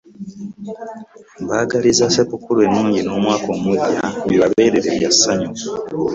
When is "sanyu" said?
5.19-5.51